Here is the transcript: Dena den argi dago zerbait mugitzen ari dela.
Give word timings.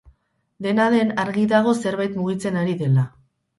Dena 0.65 0.87
den 0.95 1.11
argi 1.25 1.45
dago 1.53 1.75
zerbait 1.85 2.19
mugitzen 2.23 2.61
ari 2.65 2.77
dela. 2.83 3.07